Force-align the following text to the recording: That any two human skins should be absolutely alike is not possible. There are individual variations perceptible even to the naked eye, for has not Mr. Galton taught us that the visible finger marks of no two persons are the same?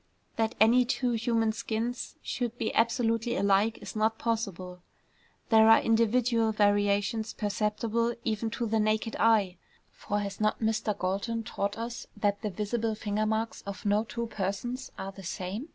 That 0.35 0.55
any 0.59 0.83
two 0.83 1.11
human 1.11 1.51
skins 1.51 2.15
should 2.23 2.57
be 2.57 2.73
absolutely 2.73 3.35
alike 3.35 3.77
is 3.83 3.95
not 3.95 4.17
possible. 4.17 4.81
There 5.49 5.69
are 5.69 5.79
individual 5.79 6.51
variations 6.51 7.33
perceptible 7.33 8.15
even 8.23 8.49
to 8.49 8.65
the 8.65 8.79
naked 8.79 9.15
eye, 9.19 9.57
for 9.91 10.17
has 10.21 10.41
not 10.41 10.59
Mr. 10.59 10.97
Galton 10.97 11.43
taught 11.43 11.77
us 11.77 12.07
that 12.17 12.41
the 12.41 12.49
visible 12.49 12.95
finger 12.95 13.27
marks 13.27 13.61
of 13.67 13.85
no 13.85 14.03
two 14.03 14.25
persons 14.25 14.91
are 14.97 15.11
the 15.11 15.21
same? 15.21 15.67